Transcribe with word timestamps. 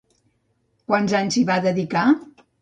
Quants 0.91 1.13
anys 1.19 1.37
s'hi 1.39 1.45
va 1.51 1.59
dedicar? 1.67 2.07